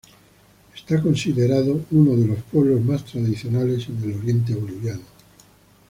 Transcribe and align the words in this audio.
Es 0.87 0.99
considerada 0.99 1.71
uno 1.91 2.15
de 2.19 2.25
los 2.25 2.39
pueblos 2.51 2.81
más 2.83 3.05
tradicionales 3.05 3.87
en 3.87 4.01
el 4.01 4.17
oriente 4.17 4.55
boliviano. 4.55 5.03